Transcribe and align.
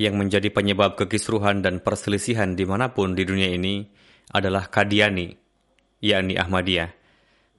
yang 0.00 0.16
menjadi 0.16 0.48
penyebab 0.48 0.96
kekisruhan 0.96 1.60
dan 1.60 1.84
perselisihan 1.84 2.56
di 2.56 2.64
mana 2.64 2.96
pun 2.96 3.12
di 3.12 3.28
dunia 3.28 3.52
ini 3.52 3.84
adalah 4.32 4.72
Kadiani, 4.72 5.28
yakni 6.00 6.40
Ahmadiyah. 6.40 6.88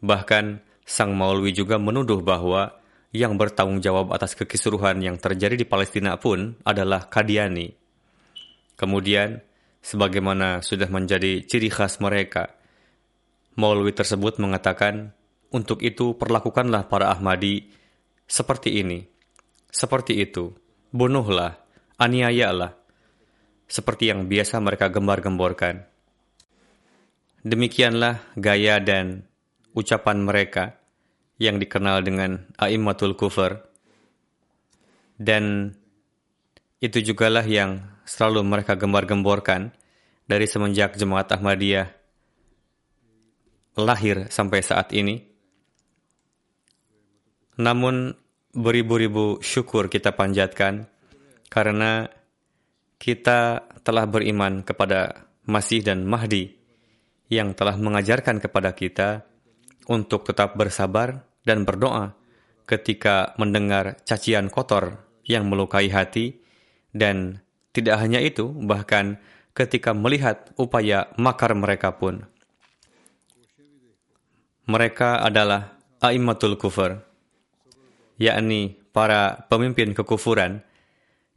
Bahkan, 0.02 0.46
sang 0.82 1.14
maulwi 1.14 1.54
juga 1.54 1.78
menuduh 1.78 2.26
bahwa 2.26 2.82
yang 3.14 3.38
bertanggung 3.38 3.78
jawab 3.78 4.10
atas 4.10 4.34
kekisruhan 4.34 4.98
yang 5.06 5.22
terjadi 5.22 5.54
di 5.54 5.70
Palestina 5.70 6.18
pun 6.18 6.58
adalah 6.66 7.06
Kadiani. 7.06 7.70
Kemudian, 8.74 9.38
sebagaimana 9.86 10.66
sudah 10.66 10.90
menjadi 10.90 11.46
ciri 11.46 11.70
khas 11.70 12.02
mereka. 12.02 12.58
Maulwi 13.54 13.94
tersebut 13.94 14.42
mengatakan, 14.42 15.14
untuk 15.54 15.86
itu 15.86 16.18
perlakukanlah 16.18 16.90
para 16.90 17.14
Ahmadi 17.14 17.70
seperti 18.26 18.82
ini, 18.82 19.06
seperti 19.70 20.18
itu, 20.18 20.58
bunuhlah, 20.90 21.61
aniayalah, 22.02 22.74
seperti 23.70 24.10
yang 24.10 24.26
biasa 24.26 24.58
mereka 24.58 24.90
gembar-gemborkan. 24.90 25.86
Demikianlah 27.46 28.34
gaya 28.34 28.82
dan 28.82 29.30
ucapan 29.78 30.26
mereka 30.26 30.82
yang 31.38 31.62
dikenal 31.62 32.02
dengan 32.02 32.50
A'immatul 32.58 33.14
Kufur. 33.14 33.62
Dan 35.22 35.74
itu 36.82 36.98
jugalah 37.06 37.46
yang 37.46 38.02
selalu 38.06 38.42
mereka 38.42 38.74
gembar-gemborkan 38.74 39.70
dari 40.26 40.50
semenjak 40.50 40.98
jemaat 40.98 41.30
Ahmadiyah 41.30 41.90
lahir 43.78 44.28
sampai 44.28 44.60
saat 44.66 44.92
ini. 44.92 45.22
Namun 47.62 48.18
beribu-ribu 48.52 49.40
syukur 49.40 49.88
kita 49.88 50.12
panjatkan 50.12 50.91
karena 51.52 52.08
kita 52.96 53.68
telah 53.84 54.08
beriman 54.08 54.64
kepada 54.64 55.28
Masih 55.44 55.84
dan 55.84 56.08
Mahdi 56.08 56.48
yang 57.28 57.52
telah 57.52 57.76
mengajarkan 57.76 58.40
kepada 58.40 58.72
kita 58.72 59.28
untuk 59.92 60.24
tetap 60.24 60.56
bersabar 60.56 61.28
dan 61.44 61.68
berdoa 61.68 62.16
ketika 62.64 63.36
mendengar 63.36 64.00
cacian 64.08 64.48
kotor 64.48 65.04
yang 65.28 65.52
melukai 65.52 65.92
hati 65.92 66.40
dan 66.96 67.44
tidak 67.76 68.00
hanya 68.00 68.24
itu, 68.24 68.48
bahkan 68.48 69.20
ketika 69.52 69.92
melihat 69.92 70.52
upaya 70.56 71.12
makar 71.20 71.52
mereka 71.56 71.96
pun. 71.96 72.24
Mereka 74.68 75.20
adalah 75.26 75.76
A'immatul 76.00 76.56
Kufur, 76.56 77.02
yakni 78.16 78.78
para 78.96 79.48
pemimpin 79.52 79.92
kekufuran 79.92 80.64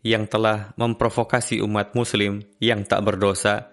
yang 0.04 0.28
telah 0.28 0.76
memprovokasi 0.76 1.64
umat 1.64 1.96
muslim 1.96 2.44
yang 2.60 2.84
tak 2.84 3.00
berdosa 3.02 3.72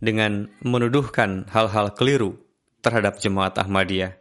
dengan 0.00 0.48
menuduhkan 0.64 1.44
hal-hal 1.52 1.92
keliru 1.92 2.40
terhadap 2.80 3.20
jemaat 3.20 3.60
Ahmadiyah. 3.60 4.16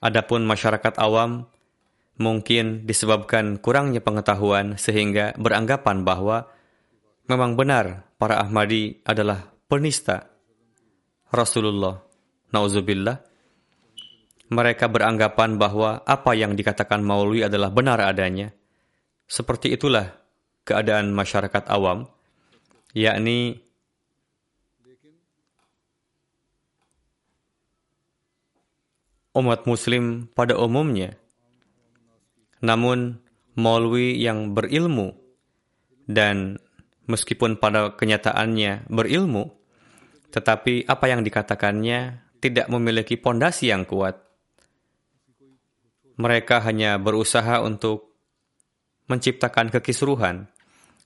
Adapun 0.00 0.44
masyarakat 0.48 0.96
awam 1.00 1.48
mungkin 2.16 2.88
disebabkan 2.88 3.60
kurangnya 3.60 4.00
pengetahuan 4.00 4.80
sehingga 4.80 5.36
beranggapan 5.36 6.04
bahwa 6.04 6.48
memang 7.28 7.56
benar 7.56 8.08
para 8.20 8.40
Ahmadi 8.40 9.00
adalah 9.04 9.52
penista 9.68 10.28
Rasulullah. 11.32 12.00
Nauzubillah. 12.52 13.33
Mereka 14.54 14.86
beranggapan 14.86 15.58
bahwa 15.58 16.06
apa 16.06 16.30
yang 16.38 16.54
dikatakan 16.54 17.02
Maulwi 17.02 17.42
adalah 17.42 17.74
benar 17.74 17.98
adanya. 17.98 18.54
Seperti 19.26 19.74
itulah 19.74 20.14
keadaan 20.62 21.10
masyarakat 21.10 21.66
awam, 21.66 22.06
yakni 22.94 23.64
umat 29.34 29.66
muslim 29.66 30.30
pada 30.30 30.54
umumnya. 30.54 31.18
Namun, 32.62 33.18
Maulwi 33.54 34.18
yang 34.18 34.50
berilmu 34.50 35.14
dan 36.10 36.58
meskipun 37.06 37.60
pada 37.60 37.94
kenyataannya 37.94 38.90
berilmu, 38.90 39.52
tetapi 40.34 40.88
apa 40.90 41.04
yang 41.06 41.22
dikatakannya 41.22 42.24
tidak 42.42 42.66
memiliki 42.66 43.14
pondasi 43.14 43.70
yang 43.70 43.86
kuat. 43.86 44.23
Mereka 46.14 46.62
hanya 46.62 46.94
berusaha 46.96 47.58
untuk 47.62 48.14
menciptakan 49.10 49.68
kekisruhan 49.74 50.46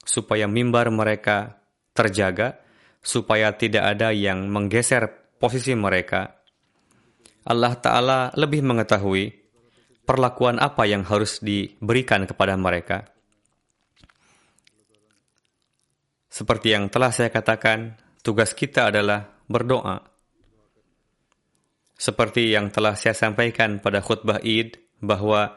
supaya 0.04 0.48
mimbar 0.48 0.88
mereka 0.88 1.60
terjaga, 1.92 2.60
supaya 3.00 3.52
tidak 3.56 3.96
ada 3.96 4.12
yang 4.12 4.48
menggeser 4.48 5.36
posisi 5.36 5.72
mereka. 5.76 6.38
Allah 7.48 7.72
Ta'ala 7.76 8.20
lebih 8.36 8.60
mengetahui 8.64 9.32
perlakuan 10.04 10.56
apa 10.56 10.88
yang 10.88 11.04
harus 11.04 11.40
diberikan 11.44 12.24
kepada 12.24 12.56
mereka. 12.56 13.08
Seperti 16.28 16.72
yang 16.72 16.88
telah 16.92 17.12
saya 17.12 17.28
katakan, 17.28 17.96
tugas 18.24 18.52
kita 18.52 18.92
adalah 18.92 19.26
berdoa. 19.48 20.00
Seperti 21.98 22.54
yang 22.54 22.70
telah 22.70 22.94
saya 22.94 23.12
sampaikan 23.12 23.82
pada 23.82 23.98
khutbah 23.98 24.38
Id, 24.40 24.87
bahwa 24.98 25.54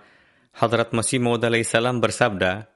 Hadrat 0.51 0.91
Masih 0.91 1.21
Maud 1.21 1.41
salam 1.63 2.03
bersabda, 2.03 2.67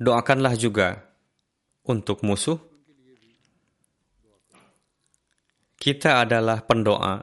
Doakanlah 0.00 0.56
juga 0.56 1.04
untuk 1.84 2.24
musuh. 2.24 2.56
Kita 5.76 6.24
adalah 6.24 6.64
pendoa 6.64 7.20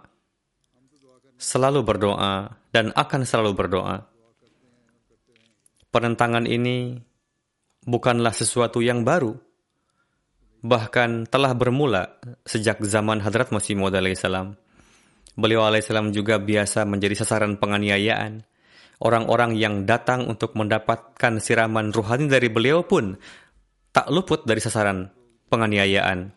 selalu 1.37 1.85
berdoa 1.85 2.53
dan 2.73 2.93
akan 2.93 3.21
selalu 3.25 3.53
berdoa. 3.53 4.05
Penentangan 5.93 6.45
ini 6.45 7.01
bukanlah 7.85 8.33
sesuatu 8.33 8.83
yang 8.83 9.01
baru, 9.01 9.37
bahkan 10.61 11.25
telah 11.25 11.53
bermula 11.57 12.19
sejak 12.45 12.81
zaman 12.83 13.23
Hadrat 13.23 13.49
Masih 13.49 13.73
Maud 13.73 13.95
alaihissalam. 13.95 14.57
Beliau 15.37 15.63
alaihissalam 15.69 16.09
juga 16.11 16.41
biasa 16.41 16.83
menjadi 16.89 17.21
sasaran 17.21 17.61
penganiayaan 17.61 18.41
orang-orang 19.01 19.53
yang 19.57 19.85
datang 19.85 20.25
untuk 20.25 20.57
mendapatkan 20.57 21.37
siraman 21.37 21.93
ruhani 21.93 22.25
dari 22.25 22.49
beliau 22.49 22.81
pun 22.85 23.17
tak 23.93 24.09
luput 24.09 24.45
dari 24.45 24.61
sasaran 24.61 25.09
penganiayaan. 25.49 26.33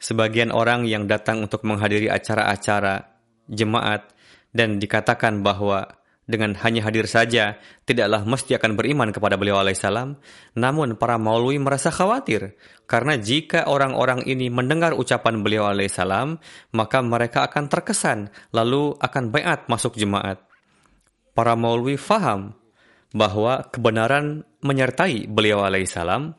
Sebagian 0.00 0.48
orang 0.54 0.88
yang 0.88 1.04
datang 1.04 1.44
untuk 1.44 1.66
menghadiri 1.66 2.08
acara-acara 2.08 3.04
jemaat 3.50 4.08
dan 4.54 4.80
dikatakan 4.80 5.44
bahwa 5.44 5.99
dengan 6.30 6.54
hanya 6.62 6.86
hadir 6.86 7.10
saja 7.10 7.58
tidaklah 7.82 8.22
mesti 8.22 8.54
akan 8.54 8.78
beriman 8.78 9.10
kepada 9.10 9.34
beliau 9.34 9.58
alaihissalam. 9.58 10.14
Namun 10.54 10.94
para 10.94 11.18
maulwi 11.18 11.58
merasa 11.58 11.90
khawatir 11.90 12.54
karena 12.86 13.18
jika 13.18 13.66
orang-orang 13.66 14.22
ini 14.30 14.46
mendengar 14.46 14.94
ucapan 14.94 15.42
beliau 15.42 15.66
alaihissalam 15.66 16.38
maka 16.70 16.98
mereka 17.02 17.50
akan 17.50 17.66
terkesan 17.66 18.30
lalu 18.54 18.94
akan 19.02 19.34
bayat 19.34 19.66
masuk 19.66 19.98
jemaat. 19.98 20.38
Para 21.34 21.58
maulwi 21.58 21.98
faham 21.98 22.54
bahwa 23.10 23.66
kebenaran 23.74 24.46
menyertai 24.62 25.26
beliau 25.26 25.66
alaihissalam. 25.66 26.38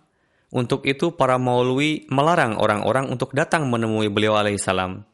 Untuk 0.51 0.83
itu 0.83 1.15
para 1.15 1.39
maulwi 1.39 2.07
melarang 2.11 2.59
orang-orang 2.59 3.07
untuk 3.07 3.31
datang 3.31 3.71
menemui 3.71 4.11
beliau 4.11 4.35
alaihissalam. 4.35 5.07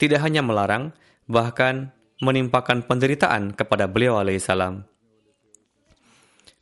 Tidak 0.00 0.16
hanya 0.18 0.40
melarang, 0.40 0.96
bahkan 1.30 1.93
menimpakan 2.22 2.86
penderitaan 2.86 3.54
kepada 3.56 3.90
beliau 3.90 4.20
alaihissalam. 4.20 4.86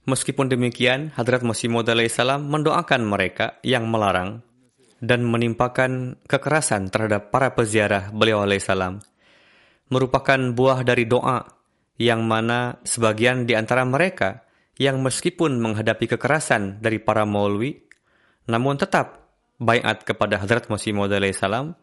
Meskipun 0.02 0.50
demikian, 0.50 1.14
Hadrat 1.14 1.46
Masih 1.46 1.70
Maud 1.70 1.86
alaihissalam 1.86 2.42
mendoakan 2.42 3.06
mereka 3.06 3.60
yang 3.62 3.86
melarang 3.86 4.42
dan 4.98 5.22
menimpakan 5.22 6.18
kekerasan 6.26 6.90
terhadap 6.90 7.30
para 7.30 7.54
peziarah 7.54 8.10
beliau 8.10 8.42
alaihissalam. 8.42 8.98
Merupakan 9.92 10.40
buah 10.56 10.82
dari 10.82 11.06
doa 11.06 11.44
yang 12.00 12.24
mana 12.24 12.82
sebagian 12.82 13.44
di 13.46 13.54
antara 13.54 13.86
mereka 13.86 14.42
yang 14.80 14.98
meskipun 15.04 15.60
menghadapi 15.60 16.16
kekerasan 16.16 16.80
dari 16.80 16.98
para 16.98 17.22
maulwi, 17.28 17.76
namun 18.48 18.80
tetap 18.80 19.28
bayat 19.60 20.02
kepada 20.02 20.40
Hadrat 20.42 20.66
Masih 20.66 20.96
Maud 20.96 21.12
alaihissalam 21.12 21.78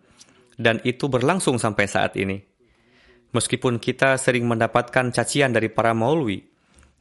dan 0.60 0.83
itu 0.83 1.07
berlangsung 1.07 1.56
sampai 1.56 1.88
saat 1.88 2.19
ini. 2.19 2.48
Meskipun 3.29 3.77
kita 3.77 4.17
sering 4.17 4.49
mendapatkan 4.49 5.13
cacian 5.13 5.53
dari 5.53 5.69
para 5.69 5.93
maulwi, 5.93 6.41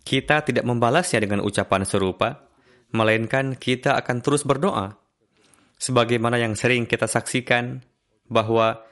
kita 0.05 0.45
tidak 0.45 0.65
membalasnya 0.69 1.25
dengan 1.25 1.41
ucapan 1.41 1.89
serupa, 1.89 2.49
melainkan 2.93 3.57
kita 3.57 3.97
akan 3.97 4.21
terus 4.21 4.45
berdoa. 4.45 4.97
Sebagaimana 5.81 6.37
yang 6.37 6.53
sering 6.53 6.85
kita 6.85 7.09
saksikan, 7.09 7.81
bahwa 8.29 8.85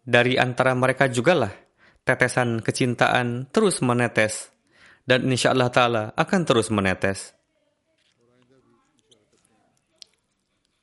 dari 0.00 0.40
antara 0.40 0.72
mereka 0.72 1.12
jugalah 1.12 1.52
tetesan 2.08 2.64
kecintaan 2.64 3.52
terus 3.52 3.84
menetes, 3.84 4.48
dan 5.04 5.28
insya 5.28 5.52
Allah 5.52 5.68
Ta'ala 5.68 6.04
akan 6.16 6.40
terus 6.48 6.72
menetes. 6.72 7.36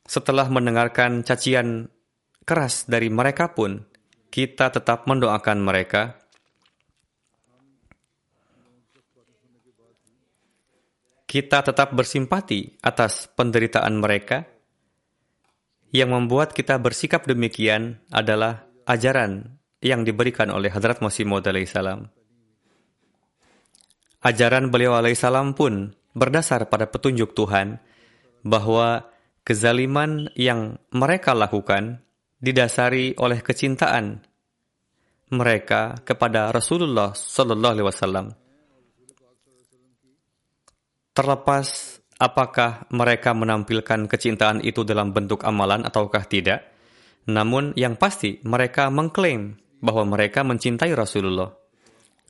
Setelah 0.06 0.46
mendengarkan 0.54 1.26
cacian 1.26 1.90
keras 2.46 2.86
dari 2.86 3.10
mereka 3.10 3.58
pun, 3.58 3.82
kita 4.36 4.68
tetap 4.68 5.08
mendoakan 5.08 5.64
mereka. 5.64 6.20
Kita 11.24 11.64
tetap 11.64 11.96
bersimpati 11.96 12.76
atas 12.84 13.32
penderitaan 13.32 13.96
mereka. 13.96 14.44
Yang 15.96 16.10
membuat 16.12 16.52
kita 16.52 16.76
bersikap 16.76 17.24
demikian 17.24 18.04
adalah 18.12 18.68
ajaran 18.84 19.56
yang 19.80 20.04
diberikan 20.04 20.52
oleh 20.52 20.68
Hadrat 20.68 21.00
Masih 21.00 21.24
Maud 21.24 21.48
salam. 21.64 22.12
Ajaran 24.20 24.68
beliau 24.68 25.00
alaihissalam 25.00 25.56
pun 25.56 25.96
berdasar 26.12 26.68
pada 26.68 26.92
petunjuk 26.92 27.32
Tuhan 27.32 27.80
bahwa 28.44 29.08
kezaliman 29.48 30.28
yang 30.36 30.76
mereka 30.92 31.32
lakukan 31.32 32.05
didasari 32.46 33.18
oleh 33.18 33.42
kecintaan 33.42 34.22
mereka 35.34 35.98
kepada 36.06 36.54
Rasulullah 36.54 37.18
Sallallahu 37.18 37.74
Alaihi 37.74 37.88
Wasallam. 37.90 38.28
Terlepas 41.16 41.98
apakah 42.22 42.86
mereka 42.94 43.34
menampilkan 43.34 44.06
kecintaan 44.06 44.62
itu 44.62 44.86
dalam 44.86 45.10
bentuk 45.10 45.42
amalan 45.42 45.82
ataukah 45.90 46.22
tidak, 46.30 46.62
namun 47.26 47.74
yang 47.74 47.98
pasti 47.98 48.38
mereka 48.46 48.94
mengklaim 48.94 49.58
bahwa 49.82 50.06
mereka 50.06 50.46
mencintai 50.46 50.94
Rasulullah. 50.94 51.50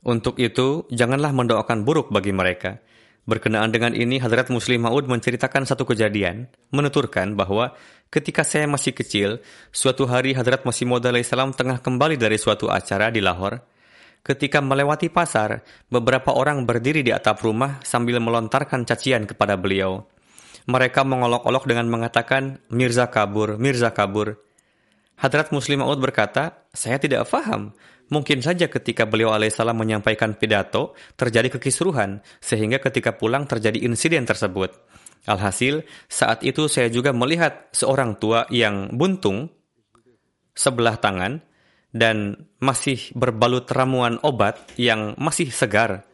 Untuk 0.06 0.38
itu, 0.38 0.86
janganlah 0.88 1.34
mendoakan 1.34 1.82
buruk 1.82 2.14
bagi 2.14 2.30
mereka. 2.30 2.78
Berkenaan 3.26 3.74
dengan 3.74 3.90
ini, 3.90 4.22
Hadrat 4.22 4.54
Muslim 4.54 4.86
Maud 4.86 5.10
menceritakan 5.10 5.66
satu 5.66 5.82
kejadian, 5.82 6.46
menuturkan 6.70 7.34
bahwa 7.34 7.74
ketika 8.06 8.46
saya 8.46 8.70
masih 8.70 8.94
kecil, 8.94 9.42
suatu 9.74 10.06
hari 10.06 10.30
Hadrat 10.30 10.62
Masih 10.62 10.86
Maud 10.86 11.02
salam 11.26 11.50
tengah 11.50 11.82
kembali 11.82 12.14
dari 12.14 12.38
suatu 12.38 12.70
acara 12.70 13.10
di 13.10 13.18
Lahore. 13.18 13.66
Ketika 14.22 14.62
melewati 14.62 15.10
pasar, 15.10 15.58
beberapa 15.90 16.38
orang 16.38 16.70
berdiri 16.70 17.02
di 17.02 17.10
atap 17.10 17.42
rumah 17.42 17.82
sambil 17.82 18.22
melontarkan 18.22 18.86
cacian 18.86 19.26
kepada 19.26 19.58
beliau. 19.58 20.06
Mereka 20.70 21.02
mengolok-olok 21.02 21.66
dengan 21.66 21.90
mengatakan, 21.90 22.62
Mirza 22.70 23.10
kabur, 23.10 23.58
Mirza 23.58 23.90
kabur. 23.90 24.38
Hadrat 25.18 25.50
Muslim 25.50 25.82
Maud 25.82 25.98
berkata, 25.98 26.62
saya 26.70 27.02
tidak 27.02 27.26
faham 27.26 27.74
Mungkin 28.06 28.38
saja 28.38 28.70
ketika 28.70 29.02
beliau 29.02 29.34
alaihissalam 29.34 29.74
menyampaikan 29.74 30.38
pidato, 30.38 30.94
terjadi 31.18 31.58
kekisruhan, 31.58 32.22
sehingga 32.38 32.78
ketika 32.78 33.18
pulang 33.18 33.50
terjadi 33.50 33.82
insiden 33.82 34.22
tersebut. 34.22 34.70
Alhasil, 35.26 35.82
saat 36.06 36.46
itu 36.46 36.70
saya 36.70 36.86
juga 36.86 37.10
melihat 37.10 37.66
seorang 37.74 38.14
tua 38.14 38.46
yang 38.46 38.94
buntung 38.94 39.50
sebelah 40.54 41.02
tangan 41.02 41.42
dan 41.90 42.46
masih 42.62 43.10
berbalut 43.18 43.66
ramuan 43.74 44.22
obat 44.22 44.62
yang 44.78 45.18
masih 45.18 45.50
segar. 45.50 46.06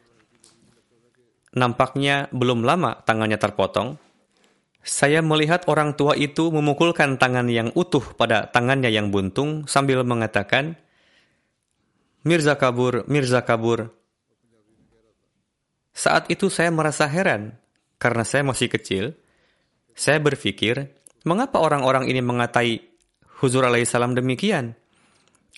Nampaknya 1.53 2.33
belum 2.33 2.65
lama 2.65 3.05
tangannya 3.05 3.37
terpotong. 3.37 4.00
Saya 4.83 5.21
melihat 5.21 5.69
orang 5.69 5.94
tua 5.94 6.17
itu 6.17 6.49
memukulkan 6.49 7.21
tangan 7.21 7.53
yang 7.53 7.69
utuh 7.77 8.03
pada 8.17 8.49
tangannya 8.49 8.89
yang 8.89 9.12
buntung 9.12 9.69
sambil 9.69 10.03
mengatakan, 10.03 10.81
Mirza 12.23 12.55
kabur, 12.55 13.03
Mirza 13.11 13.43
kabur. 13.43 13.91
Saat 15.91 16.31
itu 16.31 16.46
saya 16.46 16.70
merasa 16.70 17.11
heran, 17.11 17.58
karena 17.99 18.23
saya 18.23 18.46
masih 18.46 18.70
kecil. 18.70 19.19
Saya 19.99 20.23
berpikir, 20.23 20.87
mengapa 21.27 21.58
orang-orang 21.58 22.06
ini 22.06 22.23
mengatai 22.23 22.79
Huzur 23.43 23.67
alaihissalam 23.67 24.15
demikian? 24.15 24.79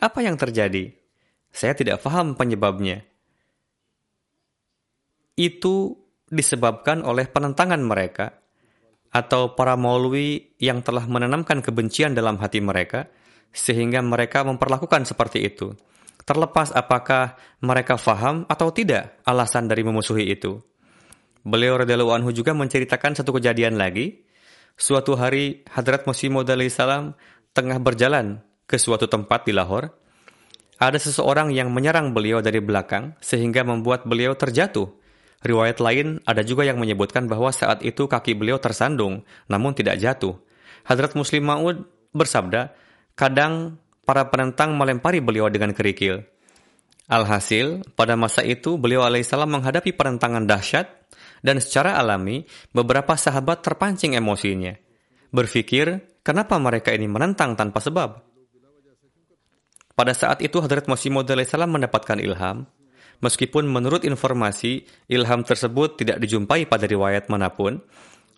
Apa 0.00 0.24
yang 0.24 0.40
terjadi? 0.40 0.88
Saya 1.52 1.76
tidak 1.76 2.00
paham 2.00 2.32
penyebabnya. 2.32 3.04
Itu 5.36 6.00
disebabkan 6.32 7.04
oleh 7.04 7.28
penentangan 7.28 7.84
mereka 7.84 8.40
atau 9.12 9.52
para 9.52 9.76
maulwi 9.76 10.56
yang 10.56 10.80
telah 10.80 11.04
menanamkan 11.04 11.60
kebencian 11.60 12.16
dalam 12.16 12.40
hati 12.40 12.64
mereka 12.64 13.12
sehingga 13.52 14.00
mereka 14.00 14.48
memperlakukan 14.48 15.04
seperti 15.04 15.44
itu 15.44 15.76
terlepas 16.24 16.72
apakah 16.72 17.36
mereka 17.60 18.00
faham 18.00 18.48
atau 18.48 18.72
tidak 18.72 19.20
alasan 19.24 19.68
dari 19.68 19.84
memusuhi 19.84 20.28
itu. 20.32 20.60
Beliau 21.44 21.76
radhiyallahu 21.76 22.16
anhu 22.16 22.32
juga 22.32 22.56
menceritakan 22.56 23.20
satu 23.20 23.36
kejadian 23.36 23.76
lagi. 23.76 24.24
Suatu 24.74 25.14
hari 25.14 25.62
Hadrat 25.70 26.08
Masih 26.08 26.32
Maud 26.32 26.48
salam 26.72 27.14
tengah 27.52 27.78
berjalan 27.78 28.42
ke 28.64 28.80
suatu 28.80 29.06
tempat 29.06 29.44
di 29.44 29.52
Lahore. 29.52 29.92
Ada 30.80 30.98
seseorang 30.98 31.54
yang 31.54 31.70
menyerang 31.70 32.10
beliau 32.10 32.42
dari 32.42 32.58
belakang 32.58 33.14
sehingga 33.22 33.62
membuat 33.62 34.08
beliau 34.08 34.34
terjatuh. 34.34 34.90
Riwayat 35.44 35.78
lain 35.78 36.24
ada 36.24 36.40
juga 36.40 36.64
yang 36.64 36.80
menyebutkan 36.80 37.28
bahwa 37.28 37.52
saat 37.52 37.84
itu 37.84 38.08
kaki 38.08 38.32
beliau 38.34 38.56
tersandung 38.56 39.22
namun 39.46 39.76
tidak 39.76 40.00
jatuh. 40.00 40.40
Hadrat 40.88 41.12
Muslim 41.12 41.44
Maud 41.44 41.84
bersabda, 42.16 42.72
kadang 43.14 43.76
para 44.04 44.28
penentang 44.28 44.76
melempari 44.76 45.18
beliau 45.24 45.48
dengan 45.48 45.72
kerikil. 45.72 46.24
Alhasil, 47.04 47.84
pada 47.92 48.16
masa 48.16 48.40
itu 48.40 48.80
beliau 48.80 49.04
alaihissalam 49.04 49.60
menghadapi 49.60 49.92
penentangan 49.92 50.48
dahsyat 50.48 50.88
dan 51.44 51.60
secara 51.60 52.00
alami 52.00 52.48
beberapa 52.72 53.12
sahabat 53.12 53.60
terpancing 53.60 54.16
emosinya. 54.16 54.72
Berpikir, 55.28 56.00
kenapa 56.24 56.56
mereka 56.56 56.96
ini 56.96 57.04
menentang 57.04 57.60
tanpa 57.60 57.84
sebab? 57.84 58.24
Pada 59.94 60.16
saat 60.16 60.40
itu 60.40 60.58
Hadrat 60.64 60.88
Masih 60.88 61.12
Maud 61.12 61.28
alaihissalam 61.28 61.68
mendapatkan 61.68 62.16
ilham. 62.18 62.64
Meskipun 63.20 63.68
menurut 63.68 64.02
informasi, 64.02 64.88
ilham 65.06 65.44
tersebut 65.44 66.00
tidak 66.00 66.18
dijumpai 66.24 66.66
pada 66.66 66.88
riwayat 66.88 67.28
mana 67.28 67.52
pun, 67.52 67.84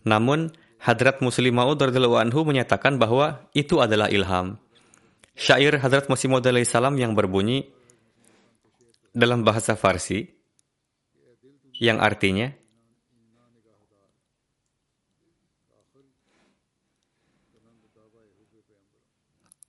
namun 0.02 0.52
Hadrat 0.82 1.22
Muslim 1.24 1.56
Maud 1.56 1.80
anhu 1.80 2.40
menyatakan 2.44 3.00
bahwa 3.00 3.46
itu 3.56 3.80
adalah 3.80 4.12
ilham. 4.12 4.60
Syair 5.36 5.76
Hadrat 5.76 6.08
Masih 6.08 6.32
Maud 6.32 6.48
salam 6.64 6.96
yang 6.96 7.12
berbunyi 7.12 7.68
dalam 9.12 9.44
bahasa 9.44 9.76
Farsi, 9.76 10.24
yang 11.76 12.00
artinya 12.00 12.56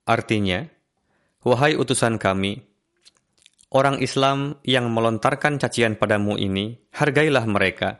Artinya, 0.08 0.64
wahai 1.44 1.76
utusan 1.76 2.16
kami, 2.16 2.64
orang 3.76 4.00
Islam 4.00 4.56
yang 4.64 4.88
melontarkan 4.88 5.60
cacian 5.60 6.00
padamu 6.00 6.40
ini, 6.40 6.80
hargailah 6.96 7.44
mereka. 7.44 8.00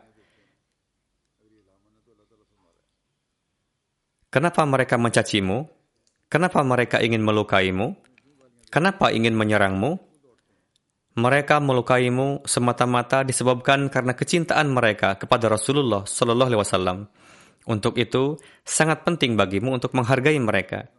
Kenapa 4.32 4.64
mereka 4.64 4.96
mencacimu? 4.96 5.77
Kenapa 6.28 6.60
mereka 6.60 7.00
ingin 7.00 7.24
melukaimu? 7.24 7.96
Kenapa 8.68 9.16
ingin 9.16 9.32
menyerangmu? 9.32 9.96
Mereka 11.18 11.64
melukaimu 11.64 12.44
semata-mata 12.44 13.24
disebabkan 13.24 13.88
karena 13.88 14.12
kecintaan 14.12 14.70
mereka 14.70 15.16
kepada 15.16 15.48
Rasulullah 15.48 16.04
Shallallahu 16.04 16.50
Alaihi 16.52 16.62
Wasallam. 16.62 16.98
Untuk 17.64 17.96
itu, 17.96 18.36
sangat 18.68 19.08
penting 19.08 19.40
bagimu 19.40 19.72
untuk 19.80 19.96
menghargai 19.96 20.36
mereka. 20.38 20.92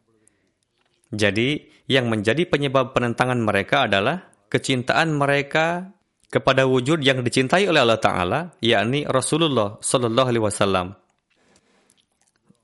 Jadi, 1.13 1.71
yang 1.89 2.09
menjadi 2.09 2.49
penyebab 2.49 2.97
penentangan 2.97 3.39
mereka 3.41 3.85
adalah 3.85 4.33
kecintaan 4.49 5.13
mereka 5.13 5.93
kepada 6.29 6.65
wujud 6.65 7.05
yang 7.05 7.21
dicintai 7.21 7.69
oleh 7.69 7.85
Allah 7.85 8.01
Ta'ala, 8.01 8.41
yakni 8.65 9.05
Rasulullah 9.05 9.77
Sallallahu 9.81 10.29
Alaihi 10.29 10.45
Wasallam. 10.45 10.97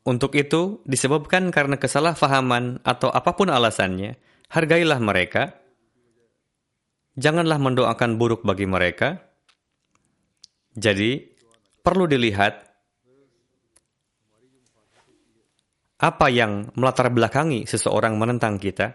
Untuk 0.04 0.36
itu, 0.36 0.84
disebabkan 0.84 1.48
karena 1.48 1.80
kesalahpahaman 1.80 2.84
atau 2.84 3.08
apa 3.08 3.32
pun 3.32 3.48
alasannya, 3.48 4.20
hargailah 4.52 5.00
mereka. 5.00 5.56
Janganlah 7.16 7.56
mendoakan 7.56 8.20
buruk 8.20 8.44
bagi 8.44 8.68
mereka. 8.68 9.24
Jadi, 10.76 11.24
perlu 11.80 12.04
dilihat 12.04 12.68
apa 16.04 16.26
yang 16.28 16.68
melatar 16.76 17.08
belakangi 17.08 17.64
seseorang 17.64 18.20
menentang 18.20 18.60
kita? 18.60 18.92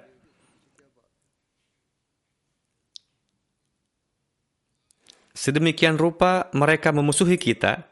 Sedemikian 5.34 5.98
rupa 5.98 6.54
mereka 6.54 6.94
memusuhi 6.94 7.42
kita, 7.42 7.90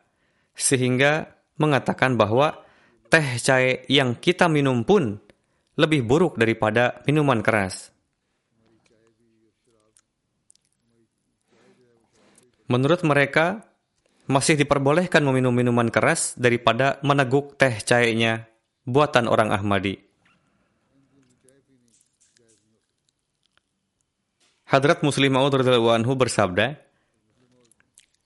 sehingga 0.53 1.33
mengatakan 1.57 2.13
bahwa 2.13 2.66
teh 3.07 3.39
cair 3.39 3.87
yang 3.87 4.19
kita 4.19 4.51
minum 4.51 4.83
pun 4.83 5.19
lebih 5.77 6.03
buruk 6.03 6.35
daripada 6.35 6.99
minuman 7.05 7.39
keras. 7.39 7.93
Menurut 12.67 12.99
mereka, 13.07 13.63
masih 14.27 14.59
diperbolehkan 14.59 15.23
meminum 15.23 15.55
minuman 15.55 15.87
keras 15.87 16.35
daripada 16.35 16.99
meneguk 16.99 17.55
teh 17.55 17.79
cairnya 17.79 18.43
buatan 18.83 19.31
orang 19.31 19.55
Ahmadi. 19.55 19.95
Hadrat 24.67 24.99
Muslim 24.99 25.31
Maud 25.31 25.55
anhu 25.55 26.11
bersabda, 26.19 26.75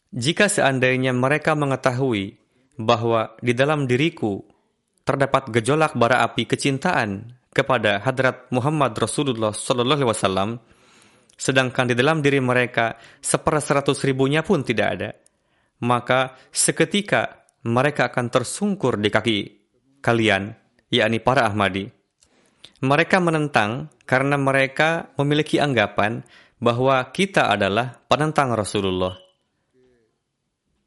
Jika 0.09 0.49
seandainya 0.49 1.13
mereka 1.13 1.53
mengetahui 1.53 2.33
bahwa 2.81 3.37
di 3.45 3.53
dalam 3.53 3.85
diriku 3.85 4.50
terdapat 5.01 5.49
gejolak 5.49 5.97
bara 5.97 6.21
api 6.25 6.45
kecintaan 6.45 7.35
kepada 7.51 7.99
Hadrat 8.01 8.47
Muhammad 8.55 8.95
Rasulullah 8.95 9.51
Sallallahu 9.51 9.99
Alaihi 10.01 10.11
Wasallam, 10.11 10.49
sedangkan 11.35 11.91
di 11.91 11.95
dalam 11.97 12.23
diri 12.23 12.39
mereka 12.39 12.95
seperseratus 13.19 14.01
ribunya 14.07 14.45
pun 14.45 14.63
tidak 14.63 14.87
ada, 14.87 15.09
maka 15.83 16.37
seketika 16.53 17.49
mereka 17.67 18.09
akan 18.09 18.27
tersungkur 18.31 18.97
di 18.97 19.09
kaki 19.11 19.37
kalian, 20.01 20.53
yakni 20.89 21.21
para 21.21 21.45
Ahmadi. 21.45 21.85
Mereka 22.81 23.21
menentang 23.21 23.93
karena 24.09 24.41
mereka 24.41 25.13
memiliki 25.17 25.61
anggapan 25.61 26.25
bahwa 26.57 27.01
kita 27.13 27.49
adalah 27.49 28.01
penentang 28.09 28.53
Rasulullah. 28.53 29.17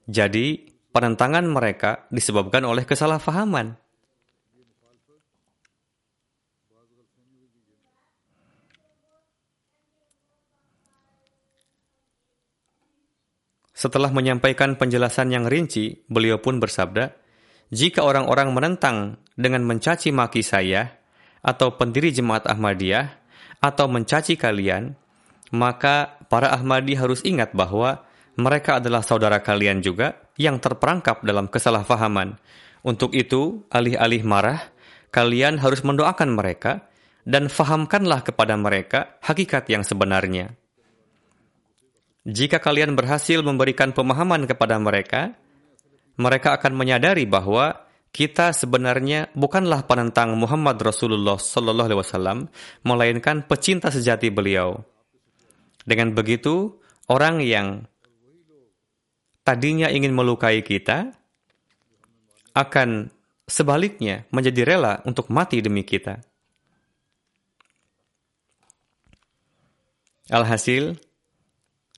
Jadi, 0.07 0.75
penentangan 0.95 1.47
mereka 1.47 2.07
disebabkan 2.11 2.67
oleh 2.67 2.87
kesalahpahaman. 2.87 3.84
Setelah 13.75 14.15
menyampaikan 14.15 14.79
penjelasan 14.79 15.35
yang 15.35 15.51
rinci, 15.51 16.07
beliau 16.07 16.39
pun 16.39 16.63
bersabda, 16.63 17.11
jika 17.75 18.07
orang-orang 18.07 18.55
menentang 18.55 19.19
dengan 19.35 19.67
mencaci 19.67 20.15
maki 20.15 20.47
saya, 20.47 20.95
atau 21.43 21.75
pendiri 21.75 22.15
jemaat 22.15 22.47
Ahmadiyah, 22.47 23.11
atau 23.59 23.91
mencaci 23.91 24.39
kalian, 24.39 24.95
maka 25.51 26.23
para 26.31 26.55
Ahmadi 26.55 26.95
harus 26.95 27.21
ingat 27.27 27.51
bahwa 27.51 28.07
mereka 28.39 28.79
adalah 28.79 29.03
saudara 29.03 29.43
kalian 29.43 29.83
juga 29.83 30.23
yang 30.39 30.63
terperangkap 30.63 31.27
dalam 31.27 31.51
kesalahpahaman. 31.51 32.39
Untuk 32.87 33.11
itu, 33.15 33.67
alih-alih 33.75 34.23
marah, 34.23 34.71
kalian 35.11 35.59
harus 35.59 35.83
mendoakan 35.83 36.31
mereka 36.35 36.87
dan 37.27 37.51
fahamkanlah 37.51 38.23
kepada 38.23 38.55
mereka 38.55 39.19
hakikat 39.25 39.67
yang 39.71 39.83
sebenarnya. 39.83 40.55
Jika 42.25 42.57
kalian 42.57 42.97
berhasil 42.97 43.45
memberikan 43.45 43.93
pemahaman 43.93 44.49
kepada 44.49 44.81
mereka, 44.81 45.37
mereka 46.17 46.57
akan 46.57 46.73
menyadari 46.73 47.29
bahwa 47.29 47.85
kita 48.15 48.57
sebenarnya 48.57 49.29
bukanlah 49.37 49.85
penentang 49.85 50.33
Muhammad 50.39 50.81
Rasulullah 50.81 51.37
Sallallahu 51.37 51.89
Alaihi 51.91 52.01
Wasallam, 52.01 52.39
melainkan 52.87 53.45
pecinta 53.45 53.93
sejati 53.93 54.33
beliau. 54.33 54.81
Dengan 55.85 56.17
begitu, 56.17 56.81
orang 57.13 57.45
yang 57.45 57.85
tadinya 59.45 59.93
ingin 59.93 60.17
melukai 60.17 60.65
kita 60.65 61.13
akan 62.57 63.13
sebaliknya 63.45 64.25
menjadi 64.33 64.65
rela 64.65 65.05
untuk 65.05 65.29
mati 65.29 65.61
demi 65.61 65.85
kita. 65.85 66.25
Alhasil, 70.33 70.97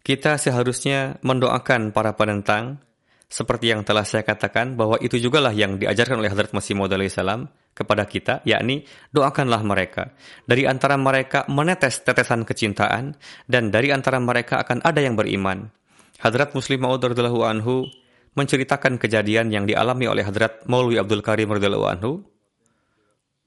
kita 0.06 0.38
seharusnya 0.38 1.18
mendoakan 1.26 1.90
para 1.90 2.14
penentang 2.14 2.78
seperti 3.26 3.74
yang 3.74 3.82
telah 3.82 4.06
saya 4.06 4.22
katakan 4.22 4.78
bahwa 4.78 5.02
itu 5.02 5.18
jugalah 5.18 5.50
yang 5.50 5.82
diajarkan 5.82 6.22
oleh 6.22 6.30
Hadrat 6.30 6.54
Masih 6.54 6.78
Maud 6.78 6.94
salam 7.10 7.50
kepada 7.74 8.06
kita, 8.06 8.38
yakni 8.46 8.86
doakanlah 9.10 9.66
mereka. 9.66 10.14
Dari 10.46 10.62
antara 10.62 10.94
mereka 10.94 11.42
menetes 11.50 12.06
tetesan 12.06 12.46
kecintaan, 12.46 13.18
dan 13.50 13.74
dari 13.74 13.90
antara 13.90 14.22
mereka 14.22 14.62
akan 14.62 14.78
ada 14.86 15.02
yang 15.02 15.18
beriman. 15.18 15.74
Hadrat 16.22 16.54
Muslim 16.54 16.86
Maud 16.86 17.02
anhu 17.02 17.90
menceritakan 18.38 19.02
kejadian 19.02 19.50
yang 19.50 19.66
dialami 19.66 20.06
oleh 20.06 20.22
Hadrat 20.22 20.62
Maulwi 20.70 21.02
Abdul 21.02 21.26
Karim 21.26 21.50
anhu. 21.50 22.22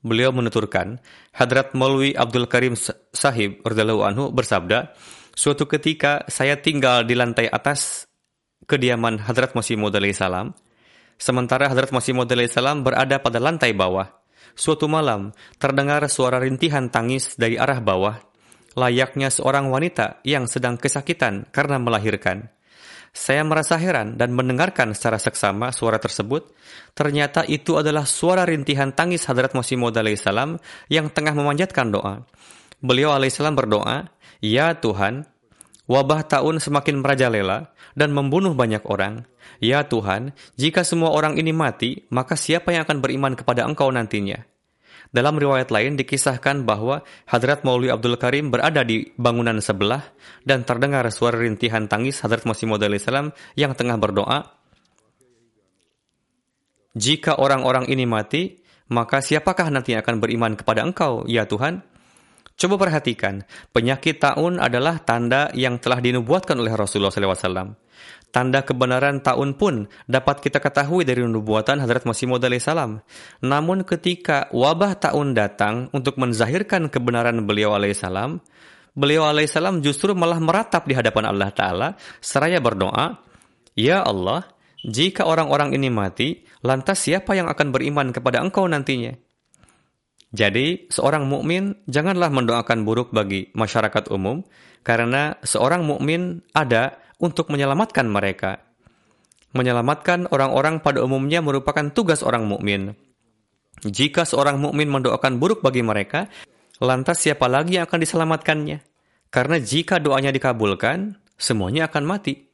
Beliau 0.04 0.36
menuturkan, 0.36 1.00
Hadrat 1.32 1.72
Maulwi 1.72 2.12
Abdul 2.20 2.52
Karim 2.52 2.76
Sahib 3.16 3.64
anhu 3.64 4.28
bersabda, 4.36 4.92
Suatu 5.40 5.72
ketika 5.72 6.28
saya 6.28 6.60
tinggal 6.60 7.08
di 7.08 7.16
lantai 7.16 7.48
atas 7.48 8.04
kediaman 8.68 9.24
Hadrat 9.24 9.56
Masih 9.56 9.80
Maud 9.80 9.96
salam, 10.12 10.52
sementara 11.16 11.72
Hadrat 11.72 11.96
Masih 11.96 12.12
Maud 12.12 12.28
salam 12.52 12.84
berada 12.84 13.24
pada 13.24 13.40
lantai 13.40 13.72
bawah. 13.72 14.20
Suatu 14.52 14.92
malam, 14.92 15.32
terdengar 15.56 16.04
suara 16.12 16.44
rintihan 16.44 16.92
tangis 16.92 17.40
dari 17.40 17.56
arah 17.56 17.80
bawah, 17.80 18.20
layaknya 18.76 19.32
seorang 19.32 19.72
wanita 19.72 20.20
yang 20.28 20.44
sedang 20.44 20.76
kesakitan 20.76 21.48
karena 21.56 21.80
melahirkan. 21.80 22.52
Saya 23.16 23.40
merasa 23.48 23.80
heran 23.80 24.20
dan 24.20 24.36
mendengarkan 24.36 24.92
secara 24.92 25.24
seksama 25.24 25.72
suara 25.72 26.04
tersebut. 26.04 26.52
Ternyata 26.92 27.48
itu 27.48 27.80
adalah 27.80 28.04
suara 28.04 28.44
rintihan 28.44 28.92
tangis 28.92 29.24
Hadrat 29.24 29.56
Masih 29.56 29.80
Maud 29.80 29.96
salam 30.20 30.60
yang 30.92 31.08
tengah 31.08 31.32
memanjatkan 31.32 31.96
doa. 31.96 32.28
Beliau 32.80 33.12
alaihissalam 33.12 33.60
berdoa, 33.60 34.08
Ya 34.40 34.72
Tuhan, 34.80 35.28
wabah 35.92 36.24
tahun 36.24 36.64
semakin 36.64 37.04
merajalela 37.04 37.76
dan 38.00 38.16
membunuh 38.16 38.56
banyak 38.56 38.88
orang. 38.88 39.28
Ya 39.60 39.84
Tuhan, 39.84 40.32
jika 40.56 40.88
semua 40.88 41.12
orang 41.12 41.36
ini 41.36 41.52
mati, 41.52 42.08
maka 42.08 42.40
siapa 42.40 42.72
yang 42.72 42.88
akan 42.88 43.04
beriman 43.04 43.36
kepada 43.36 43.68
Engkau 43.68 43.92
nantinya? 43.92 44.40
Dalam 45.10 45.42
riwayat 45.42 45.74
lain 45.74 45.98
dikisahkan 45.98 46.70
bahwa 46.70 47.02
Hadrat 47.26 47.66
Maulwi 47.66 47.90
Abdul 47.90 48.16
Karim 48.22 48.54
berada 48.54 48.86
di 48.86 49.10
bangunan 49.18 49.58
sebelah 49.58 50.06
dan 50.46 50.62
terdengar 50.62 51.04
suara 51.10 51.42
rintihan 51.42 51.90
tangis 51.90 52.22
Hadrat 52.22 52.46
Masih 52.46 52.70
Maud 52.70 52.86
salam 53.02 53.34
yang 53.58 53.74
tengah 53.74 53.98
berdoa. 53.98 54.54
Jika 56.94 57.42
orang-orang 57.42 57.90
ini 57.90 58.06
mati, 58.06 58.62
maka 58.94 59.20
siapakah 59.20 59.74
nanti 59.74 59.98
akan 59.98 60.22
beriman 60.22 60.54
kepada 60.54 60.86
Engkau, 60.86 61.26
ya 61.26 61.50
Tuhan? 61.50 61.82
Coba 62.60 62.76
perhatikan, 62.76 63.48
penyakit 63.72 64.20
taun 64.20 64.60
adalah 64.60 65.00
tanda 65.00 65.48
yang 65.56 65.80
telah 65.80 66.04
dinubuatkan 66.04 66.60
oleh 66.60 66.76
Rasulullah 66.76 67.08
SAW. 67.08 67.72
Tanda 68.36 68.68
kebenaran 68.68 69.24
taun 69.24 69.56
pun 69.56 69.88
dapat 70.06 70.44
kita 70.44 70.60
ketahui 70.60 71.08
dari 71.08 71.24
nubuatan 71.24 71.80
Hadrat 71.80 72.04
Masih 72.04 72.28
Maud 72.28 72.44
salam. 72.60 73.00
Namun 73.40 73.88
ketika 73.88 74.52
wabah 74.52 75.00
taun 75.00 75.32
datang 75.32 75.88
untuk 75.96 76.20
menzahirkan 76.20 76.92
kebenaran 76.92 77.48
beliau 77.48 77.74
alaihissalam, 77.80 78.44
beliau 78.92 79.24
alaihissalam 79.24 79.80
justru 79.80 80.12
malah 80.12 80.44
meratap 80.44 80.84
di 80.84 81.00
hadapan 81.00 81.32
Allah 81.32 81.56
Ta'ala 81.56 81.88
seraya 82.20 82.60
berdoa, 82.60 83.24
Ya 83.74 84.04
Allah, 84.04 84.44
jika 84.84 85.24
orang-orang 85.24 85.80
ini 85.80 85.88
mati, 85.88 86.44
lantas 86.60 87.08
siapa 87.08 87.40
yang 87.40 87.48
akan 87.48 87.72
beriman 87.72 88.12
kepada 88.12 88.44
engkau 88.44 88.68
nantinya? 88.68 89.29
Jadi, 90.30 90.86
seorang 90.94 91.26
mukmin 91.26 91.74
janganlah 91.90 92.30
mendoakan 92.30 92.86
buruk 92.86 93.10
bagi 93.10 93.50
masyarakat 93.58 94.14
umum 94.14 94.46
karena 94.86 95.36
seorang 95.42 95.82
mukmin 95.82 96.46
ada 96.54 97.02
untuk 97.18 97.50
menyelamatkan 97.50 98.06
mereka. 98.06 98.62
Menyelamatkan 99.58 100.30
orang-orang 100.30 100.86
pada 100.86 101.02
umumnya 101.02 101.42
merupakan 101.42 101.90
tugas 101.90 102.22
orang 102.22 102.46
mukmin. 102.46 102.94
Jika 103.82 104.28
seorang 104.28 104.62
mukmin 104.62 104.86
mendoakan 104.92 105.42
buruk 105.42 105.66
bagi 105.66 105.82
mereka, 105.82 106.30
lantas 106.78 107.26
siapa 107.26 107.50
lagi 107.50 107.82
yang 107.82 107.90
akan 107.90 108.00
diselamatkannya? 108.06 108.78
Karena 109.34 109.58
jika 109.58 109.98
doanya 109.98 110.30
dikabulkan, 110.30 111.18
semuanya 111.42 111.90
akan 111.90 112.04
mati. 112.06 112.50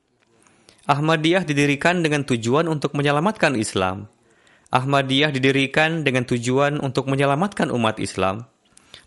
Ahmadiyah 0.85 1.43
didirikan 1.43 2.05
dengan 2.05 2.23
tujuan 2.23 2.69
untuk 2.69 2.93
menyelamatkan 2.93 3.57
Islam. 3.57 4.07
Ahmadiyah 4.75 5.31
didirikan 5.31 6.03
dengan 6.03 6.27
tujuan 6.27 6.83
untuk 6.83 7.07
menyelamatkan 7.07 7.71
umat 7.71 7.95
Islam, 8.03 8.43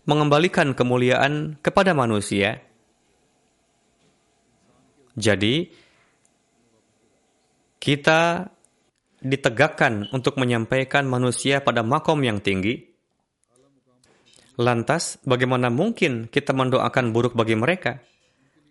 mengembalikan 0.09 0.73
kemuliaan 0.73 1.61
kepada 1.61 1.93
manusia. 1.93 2.65
Jadi, 5.13 5.69
kita 7.77 8.49
ditegakkan 9.21 10.09
untuk 10.09 10.41
menyampaikan 10.41 11.05
manusia 11.05 11.61
pada 11.61 11.85
makom 11.85 12.17
yang 12.25 12.41
tinggi. 12.41 12.89
Lantas, 14.57 15.21
bagaimana 15.21 15.69
mungkin 15.69 16.27
kita 16.33 16.51
mendoakan 16.51 17.13
buruk 17.13 17.37
bagi 17.37 17.53
mereka? 17.53 18.01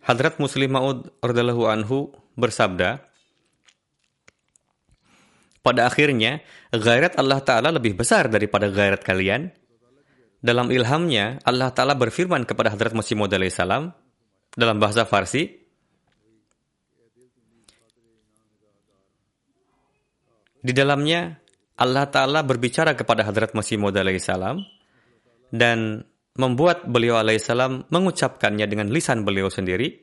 Hadrat 0.03 0.43
Muslim 0.43 0.75
Maud 0.75 1.15
anhu 1.23 2.11
bersabda, 2.35 3.08
pada 5.69 5.85
akhirnya, 5.85 6.41
gairat 6.73 7.21
Allah 7.21 7.45
Ta'ala 7.45 7.69
lebih 7.69 7.93
besar 8.01 8.33
daripada 8.33 8.73
gairat 8.73 9.05
kalian. 9.05 9.53
Dalam 10.41 10.73
ilhamnya, 10.73 11.45
Allah 11.45 11.69
Ta'ala 11.69 11.93
berfirman 11.93 12.49
kepada 12.49 12.73
Hadrat 12.73 12.97
Masih 12.97 13.21
Maud 13.21 13.37
salam 13.53 13.93
dalam 14.57 14.81
bahasa 14.81 15.05
Farsi, 15.05 15.69
Di 20.59 20.75
dalamnya, 20.75 21.39
Allah 21.79 22.11
Ta'ala 22.11 22.43
berbicara 22.43 22.99
kepada 22.99 23.23
Hadrat 23.23 23.55
Masih 23.55 23.79
Maud 23.79 23.95
salam 24.19 24.67
dan 25.55 26.03
membuat 26.39 26.87
beliau 26.87 27.19
alaihissalam 27.19 27.91
mengucapkannya 27.91 28.67
dengan 28.67 28.91
lisan 28.91 29.23
beliau 29.23 29.47
sendiri. 29.51 29.95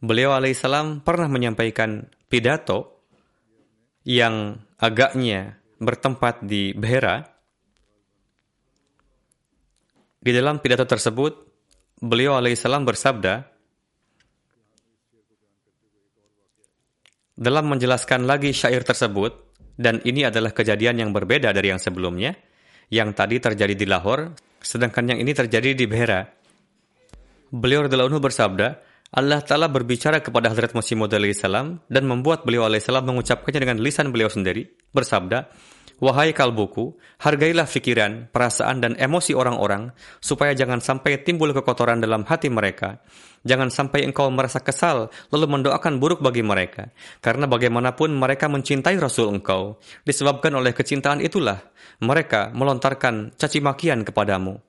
Beliau 0.00 0.36
alaihissalam 0.36 1.00
pernah 1.00 1.28
menyampaikan 1.28 2.08
pidato 2.28 2.95
yang 4.06 4.62
agaknya 4.78 5.58
bertempat 5.82 6.46
di 6.46 6.70
Behera, 6.78 7.26
di 10.22 10.30
dalam 10.30 10.62
pidato 10.62 10.86
tersebut, 10.86 11.34
beliau 11.98 12.38
alaihissalam 12.38 12.86
bersabda, 12.86 13.34
dalam 17.34 17.64
menjelaskan 17.66 18.30
lagi 18.30 18.54
syair 18.54 18.86
tersebut, 18.86 19.58
dan 19.76 20.00
ini 20.06 20.24
adalah 20.24 20.54
kejadian 20.54 21.02
yang 21.02 21.10
berbeda 21.10 21.50
dari 21.50 21.74
yang 21.74 21.82
sebelumnya, 21.82 22.32
yang 22.88 23.10
tadi 23.10 23.42
terjadi 23.42 23.74
di 23.74 23.84
Lahore, 23.90 24.38
sedangkan 24.62 25.12
yang 25.12 25.18
ini 25.18 25.34
terjadi 25.34 25.74
di 25.74 25.84
Behera. 25.84 26.22
Beliau 27.50 27.84
radhiyallahu 27.84 28.22
bersabda, 28.22 28.85
Allah 29.14 29.38
Ta'ala 29.38 29.70
berbicara 29.70 30.18
kepada 30.18 30.50
Hazrat 30.50 30.74
Masih 30.74 30.98
Maud 30.98 31.14
salam 31.38 31.78
dan 31.86 32.04
membuat 32.10 32.42
beliau 32.42 32.66
alaihissalam 32.66 33.06
mengucapkannya 33.06 33.62
dengan 33.62 33.78
lisan 33.78 34.10
beliau 34.10 34.26
sendiri, 34.26 34.66
bersabda, 34.90 35.46
Wahai 35.96 36.36
kalbuku, 36.36 36.92
hargailah 37.24 37.64
fikiran, 37.64 38.28
perasaan, 38.28 38.84
dan 38.84 38.92
emosi 39.00 39.32
orang-orang, 39.32 39.96
supaya 40.20 40.52
jangan 40.52 40.84
sampai 40.84 41.24
timbul 41.24 41.56
kekotoran 41.56 42.04
dalam 42.04 42.20
hati 42.28 42.52
mereka. 42.52 43.00
Jangan 43.48 43.72
sampai 43.72 44.04
engkau 44.04 44.28
merasa 44.28 44.60
kesal, 44.60 45.08
lalu 45.32 45.56
mendoakan 45.56 45.96
buruk 45.96 46.20
bagi 46.20 46.44
mereka. 46.44 46.92
Karena 47.24 47.48
bagaimanapun 47.48 48.12
mereka 48.12 48.44
mencintai 48.44 49.00
Rasul 49.00 49.40
engkau. 49.40 49.80
Disebabkan 50.04 50.52
oleh 50.52 50.76
kecintaan 50.76 51.24
itulah, 51.24 51.64
mereka 52.04 52.52
melontarkan 52.52 53.32
caci 53.32 53.64
makian 53.64 54.04
kepadamu. 54.04 54.60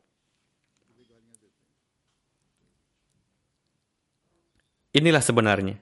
Inilah 4.97 5.21
sebenarnya. 5.21 5.77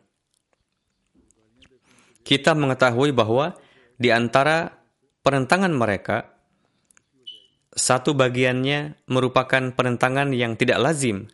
Kita 2.20 2.52
mengetahui 2.52 3.16
bahwa 3.16 3.56
di 3.96 4.12
antara 4.12 4.76
penentangan 5.24 5.72
mereka, 5.72 6.36
satu 7.72 8.12
bagiannya 8.12 9.08
merupakan 9.08 9.72
penentangan 9.72 10.36
yang 10.36 10.60
tidak 10.60 10.84
lazim. 10.84 11.32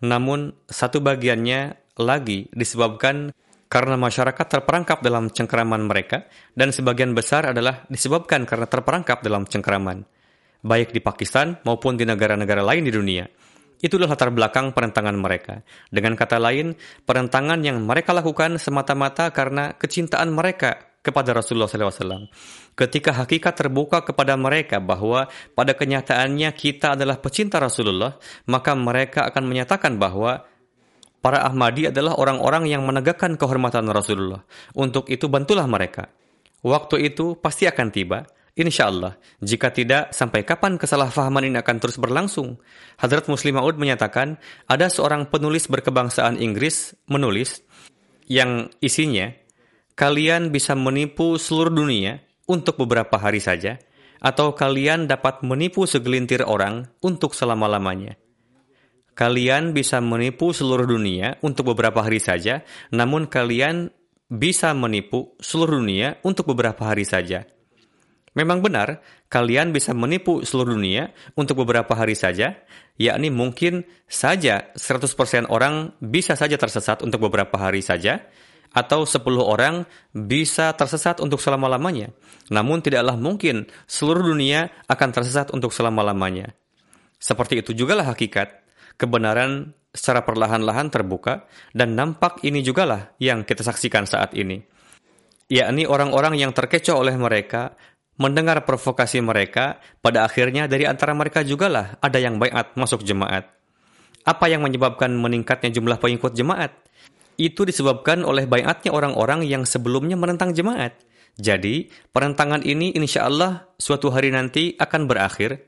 Namun, 0.00 0.56
satu 0.64 1.04
bagiannya 1.04 1.76
lagi 2.00 2.48
disebabkan 2.56 3.36
karena 3.68 4.00
masyarakat 4.00 4.46
terperangkap 4.48 5.04
dalam 5.04 5.28
cengkeraman 5.28 5.84
mereka, 5.84 6.24
dan 6.56 6.72
sebagian 6.72 7.12
besar 7.12 7.52
adalah 7.52 7.84
disebabkan 7.92 8.48
karena 8.48 8.64
terperangkap 8.64 9.20
dalam 9.20 9.44
cengkeraman, 9.44 10.08
baik 10.64 10.96
di 10.96 11.04
Pakistan 11.04 11.60
maupun 11.68 12.00
di 12.00 12.08
negara-negara 12.08 12.64
lain 12.64 12.88
di 12.88 12.92
dunia. 12.96 13.28
Itulah 13.80 14.12
latar 14.12 14.28
belakang 14.28 14.76
perentangan 14.76 15.16
mereka. 15.16 15.64
Dengan 15.88 16.12
kata 16.12 16.36
lain, 16.36 16.76
perentangan 17.08 17.64
yang 17.64 17.80
mereka 17.80 18.12
lakukan 18.12 18.60
semata-mata 18.60 19.32
karena 19.32 19.72
kecintaan 19.72 20.32
mereka 20.36 20.90
kepada 21.00 21.32
Rasulullah 21.32 21.64
SAW. 21.64 22.28
Ketika 22.76 23.16
hakikat 23.16 23.56
terbuka 23.56 24.04
kepada 24.04 24.36
mereka 24.36 24.84
bahwa 24.84 25.32
pada 25.56 25.72
kenyataannya 25.72 26.52
kita 26.52 26.92
adalah 26.92 27.16
pecinta 27.16 27.56
Rasulullah, 27.56 28.20
maka 28.48 28.76
mereka 28.76 29.24
akan 29.32 29.44
menyatakan 29.48 29.96
bahwa 29.96 30.44
para 31.24 31.44
Ahmadi 31.44 31.88
adalah 31.88 32.16
orang-orang 32.20 32.68
yang 32.68 32.84
menegakkan 32.84 33.40
kehormatan 33.40 33.88
Rasulullah. 33.88 34.44
Untuk 34.76 35.08
itu 35.08 35.28
bantulah 35.28 35.64
mereka. 35.64 36.12
Waktu 36.60 37.08
itu 37.08 37.40
pasti 37.40 37.64
akan 37.64 37.88
tiba 37.88 38.28
Insya 38.58 38.90
Allah, 38.90 39.14
jika 39.38 39.70
tidak, 39.70 40.10
sampai 40.10 40.42
kapan 40.42 40.74
kesalahpahaman 40.74 41.46
ini 41.46 41.56
akan 41.62 41.76
terus 41.78 41.96
berlangsung? 42.02 42.58
Hadrat 42.98 43.30
Muslim 43.30 43.62
Maud 43.62 43.78
menyatakan, 43.78 44.42
ada 44.66 44.90
seorang 44.90 45.30
penulis 45.30 45.70
berkebangsaan 45.70 46.34
Inggris 46.34 46.98
menulis 47.06 47.62
yang 48.26 48.66
isinya, 48.82 49.30
kalian 49.94 50.50
bisa 50.50 50.74
menipu 50.74 51.38
seluruh 51.38 51.70
dunia 51.70 52.18
untuk 52.50 52.82
beberapa 52.82 53.22
hari 53.22 53.38
saja, 53.38 53.78
atau 54.18 54.52
kalian 54.52 55.06
dapat 55.06 55.46
menipu 55.46 55.86
segelintir 55.86 56.42
orang 56.42 56.90
untuk 57.00 57.32
selama-lamanya. 57.32 58.18
Kalian 59.14 59.76
bisa 59.76 60.02
menipu 60.02 60.50
seluruh 60.50 60.90
dunia 60.90 61.38
untuk 61.44 61.70
beberapa 61.70 62.02
hari 62.02 62.18
saja, 62.18 62.66
namun 62.90 63.30
kalian 63.30 63.94
bisa 64.30 64.70
menipu 64.74 65.34
seluruh 65.42 65.82
dunia 65.82 66.18
untuk 66.22 66.50
beberapa 66.50 66.88
hari 66.88 67.02
saja. 67.02 67.44
Memang 68.30 68.62
benar, 68.62 69.02
kalian 69.26 69.74
bisa 69.74 69.90
menipu 69.90 70.46
seluruh 70.46 70.78
dunia 70.78 71.10
untuk 71.34 71.66
beberapa 71.66 71.98
hari 71.98 72.14
saja, 72.14 72.62
yakni 72.94 73.26
mungkin 73.26 73.82
saja 74.06 74.70
100% 74.78 75.50
orang 75.50 75.98
bisa 75.98 76.38
saja 76.38 76.54
tersesat 76.54 77.02
untuk 77.02 77.26
beberapa 77.26 77.58
hari 77.58 77.82
saja, 77.82 78.22
atau 78.70 79.02
10 79.02 79.26
orang 79.42 79.82
bisa 80.14 80.70
tersesat 80.78 81.18
untuk 81.18 81.42
selama-lamanya. 81.42 82.14
Namun 82.54 82.78
tidaklah 82.78 83.18
mungkin 83.18 83.66
seluruh 83.90 84.30
dunia 84.30 84.70
akan 84.86 85.08
tersesat 85.10 85.50
untuk 85.50 85.74
selama-lamanya. 85.74 86.54
Seperti 87.18 87.66
itu 87.66 87.74
jugalah 87.74 88.06
hakikat. 88.14 88.62
Kebenaran 88.94 89.74
secara 89.90 90.22
perlahan-lahan 90.22 90.86
terbuka 90.86 91.50
dan 91.74 91.98
nampak 91.98 92.46
ini 92.46 92.62
jugalah 92.62 93.10
yang 93.18 93.42
kita 93.42 93.66
saksikan 93.66 94.06
saat 94.06 94.38
ini 94.38 94.62
yakni 95.50 95.82
orang-orang 95.84 96.38
yang 96.38 96.54
terkecoh 96.54 97.02
oleh 97.02 97.18
mereka 97.18 97.74
mendengar 98.20 98.60
provokasi 98.68 99.24
mereka, 99.24 99.80
pada 100.04 100.28
akhirnya 100.28 100.68
dari 100.68 100.84
antara 100.84 101.16
mereka 101.16 101.40
jugalah 101.40 101.96
ada 102.04 102.20
yang 102.20 102.36
bayat 102.36 102.76
masuk 102.76 103.00
jemaat. 103.00 103.48
Apa 104.28 104.52
yang 104.52 104.60
menyebabkan 104.60 105.08
meningkatnya 105.16 105.72
jumlah 105.72 105.96
pengikut 105.96 106.36
jemaat? 106.36 106.76
Itu 107.40 107.64
disebabkan 107.64 108.20
oleh 108.28 108.44
bayatnya 108.44 108.92
orang-orang 108.92 109.48
yang 109.48 109.64
sebelumnya 109.64 110.20
menentang 110.20 110.52
jemaat. 110.52 110.92
Jadi, 111.40 111.88
perentangan 112.12 112.60
ini 112.60 112.92
insya 112.92 113.24
Allah 113.24 113.72
suatu 113.80 114.12
hari 114.12 114.28
nanti 114.28 114.76
akan 114.76 115.08
berakhir. 115.08 115.64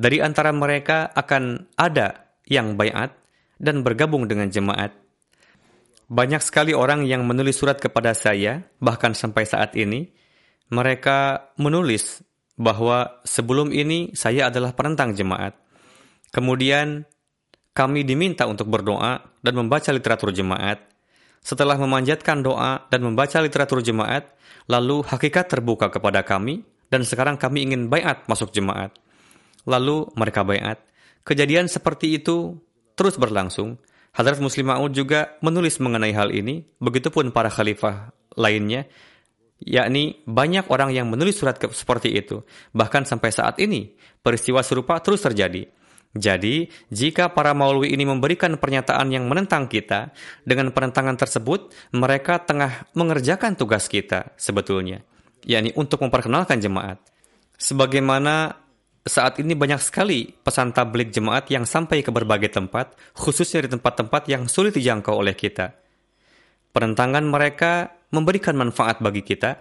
Dari 0.00 0.24
antara 0.24 0.48
mereka 0.56 1.12
akan 1.12 1.68
ada 1.76 2.32
yang 2.48 2.80
bayat 2.80 3.12
dan 3.60 3.84
bergabung 3.84 4.24
dengan 4.24 4.48
jemaat. 4.48 4.96
Banyak 6.08 6.40
sekali 6.40 6.72
orang 6.72 7.04
yang 7.04 7.28
menulis 7.28 7.60
surat 7.60 7.76
kepada 7.76 8.16
saya, 8.16 8.64
bahkan 8.80 9.12
sampai 9.12 9.44
saat 9.44 9.76
ini, 9.76 10.08
mereka 10.72 11.50
menulis 11.58 12.24
bahwa 12.54 13.20
sebelum 13.26 13.74
ini 13.74 14.14
saya 14.14 14.48
adalah 14.48 14.72
penentang 14.72 15.12
jemaat. 15.12 15.58
Kemudian 16.30 17.06
kami 17.74 18.06
diminta 18.06 18.46
untuk 18.46 18.70
berdoa 18.70 19.18
dan 19.42 19.54
membaca 19.58 19.90
literatur 19.90 20.30
jemaat. 20.30 20.78
Setelah 21.44 21.76
memanjatkan 21.76 22.40
doa 22.40 22.86
dan 22.88 23.04
membaca 23.04 23.36
literatur 23.42 23.84
jemaat, 23.84 24.32
lalu 24.70 25.04
hakikat 25.04 25.50
terbuka 25.50 25.92
kepada 25.92 26.24
kami 26.24 26.64
dan 26.88 27.04
sekarang 27.04 27.36
kami 27.36 27.68
ingin 27.68 27.90
bayat 27.92 28.24
masuk 28.30 28.54
jemaat. 28.54 28.94
Lalu 29.68 30.08
mereka 30.16 30.46
bayat. 30.46 30.80
Kejadian 31.26 31.68
seperti 31.68 32.16
itu 32.16 32.56
terus 32.94 33.18
berlangsung. 33.18 33.76
Hadrat 34.14 34.38
Muslim 34.38 34.70
Ma'ud 34.70 34.94
juga 34.94 35.34
menulis 35.42 35.82
mengenai 35.82 36.14
hal 36.14 36.30
ini, 36.30 36.62
begitupun 36.78 37.34
para 37.34 37.50
khalifah 37.50 38.14
lainnya, 38.38 38.86
yakni 39.62 40.24
banyak 40.26 40.66
orang 40.72 40.90
yang 40.90 41.06
menulis 41.06 41.38
surat 41.38 41.58
seperti 41.58 42.14
itu. 42.14 42.42
Bahkan 42.74 43.06
sampai 43.06 43.30
saat 43.30 43.60
ini, 43.62 43.94
peristiwa 44.24 44.64
serupa 44.64 44.98
terus 44.98 45.22
terjadi. 45.22 45.66
Jadi, 46.14 46.70
jika 46.94 47.34
para 47.34 47.50
maulwi 47.58 47.90
ini 47.90 48.06
memberikan 48.06 48.54
pernyataan 48.54 49.10
yang 49.10 49.26
menentang 49.26 49.66
kita, 49.66 50.14
dengan 50.46 50.70
penentangan 50.70 51.18
tersebut, 51.18 51.74
mereka 51.90 52.38
tengah 52.38 52.86
mengerjakan 52.94 53.58
tugas 53.58 53.90
kita 53.90 54.30
sebetulnya, 54.38 55.02
yakni 55.42 55.74
untuk 55.74 56.06
memperkenalkan 56.06 56.62
jemaat. 56.62 57.02
Sebagaimana 57.58 58.54
saat 59.02 59.42
ini 59.42 59.58
banyak 59.58 59.82
sekali 59.82 60.30
pesan 60.30 60.70
tablik 60.70 61.10
jemaat 61.10 61.50
yang 61.50 61.66
sampai 61.66 62.06
ke 62.06 62.14
berbagai 62.14 62.54
tempat, 62.54 62.94
khususnya 63.18 63.66
di 63.66 63.74
tempat-tempat 63.74 64.22
yang 64.30 64.46
sulit 64.46 64.72
dijangkau 64.78 65.18
oleh 65.18 65.34
kita. 65.34 65.74
Penentangan 66.70 67.26
mereka 67.26 67.90
memberikan 68.14 68.54
manfaat 68.54 69.02
bagi 69.02 69.26
kita. 69.26 69.58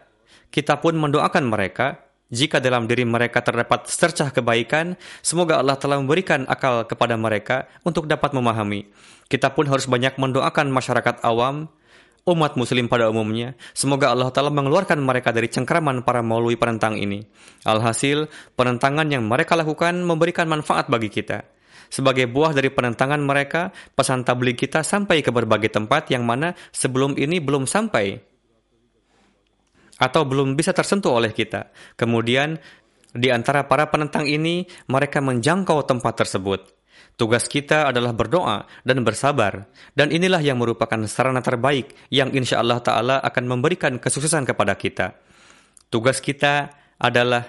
Kita 0.53 0.77
pun 0.77 0.93
mendoakan 1.01 1.49
mereka. 1.49 1.97
Jika 2.33 2.57
dalam 2.57 2.89
diri 2.89 3.05
mereka 3.05 3.45
terdapat 3.45 3.85
secercah 3.85 4.33
kebaikan, 4.33 4.97
semoga 5.21 5.61
Allah 5.61 5.77
telah 5.77 6.01
memberikan 6.01 6.49
akal 6.49 6.85
kepada 6.89 7.13
mereka 7.13 7.69
untuk 7.85 8.09
dapat 8.09 8.33
memahami. 8.33 8.89
Kita 9.29 9.53
pun 9.53 9.69
harus 9.69 9.85
banyak 9.85 10.17
mendoakan 10.17 10.73
masyarakat 10.73 11.21
awam, 11.21 11.69
umat 12.25 12.57
muslim 12.57 12.89
pada 12.89 13.13
umumnya. 13.13 13.53
Semoga 13.77 14.09
Allah 14.09 14.33
Ta'ala 14.33 14.49
mengeluarkan 14.49 14.97
mereka 14.97 15.29
dari 15.29 15.45
cengkraman 15.45 16.01
para 16.01 16.25
maulwi 16.25 16.57
penentang 16.57 16.97
ini. 16.97 17.21
Alhasil, 17.69 18.25
penentangan 18.57 19.05
yang 19.13 19.29
mereka 19.29 19.53
lakukan 19.53 19.93
memberikan 20.01 20.49
manfaat 20.49 20.89
bagi 20.89 21.13
kita. 21.13 21.45
Sebagai 21.93 22.25
buah 22.25 22.57
dari 22.57 22.73
penentangan 22.73 23.21
mereka, 23.21 23.69
pesan 23.93 24.25
tabligh 24.25 24.57
kita 24.57 24.81
sampai 24.81 25.21
ke 25.21 25.29
berbagai 25.29 25.69
tempat 25.69 26.09
yang 26.09 26.25
mana 26.25 26.57
sebelum 26.73 27.13
ini 27.13 27.37
belum 27.37 27.69
sampai 27.69 28.32
atau 29.97 30.21
belum 30.25 30.57
bisa 30.57 30.73
tersentuh 30.73 31.13
oleh 31.13 31.33
kita. 31.33 31.69
Kemudian, 31.93 32.57
di 33.13 33.29
antara 33.29 33.69
para 33.69 33.89
penentang 33.93 34.25
ini, 34.25 34.65
mereka 34.89 35.21
menjangkau 35.21 35.85
tempat 35.85 36.13
tersebut. 36.25 36.73
Tugas 37.13 37.45
kita 37.45 37.93
adalah 37.93 38.09
berdoa 38.09 38.65
dan 38.81 39.05
bersabar, 39.05 39.69
dan 39.93 40.09
inilah 40.09 40.41
yang 40.41 40.57
merupakan 40.57 40.97
sarana 41.05 41.45
terbaik 41.45 41.93
yang 42.09 42.33
insya 42.33 42.57
Allah 42.57 42.81
Ta'ala 42.81 43.21
akan 43.21 43.45
memberikan 43.45 44.01
kesuksesan 44.01 44.49
kepada 44.49 44.73
kita. 44.73 45.13
Tugas 45.93 46.17
kita 46.17 46.73
adalah 46.97 47.45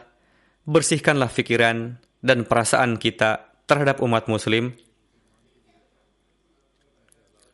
bersihkanlah 0.68 1.32
pikiran 1.32 1.96
dan 2.20 2.44
perasaan 2.44 3.00
kita 3.00 3.56
terhadap 3.64 4.04
umat 4.04 4.28
muslim. 4.28 4.76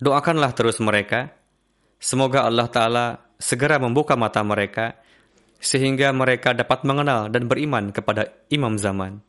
Doakanlah 0.03 0.51
terus 0.59 0.83
mereka. 0.83 1.31
Semoga 2.03 2.43
Allah 2.43 2.67
Ta'ala 2.67 3.07
segera 3.40 3.78
membuka 3.78 4.14
mata 4.18 4.42
mereka, 4.46 4.98
sehingga 5.60 6.14
mereka 6.14 6.54
dapat 6.54 6.84
mengenal 6.86 7.28
dan 7.32 7.50
beriman 7.50 7.90
kepada 7.90 8.32
imam 8.52 8.76
zaman. 8.80 9.24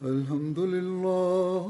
الحمد 0.00 0.58
لله 0.58 1.64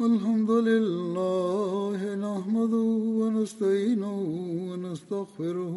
الحمد 0.00 0.50
لله 0.50 2.00
نحمده 2.26 2.88
ونستعينه 3.20 4.16
ونستغفره 4.68 5.76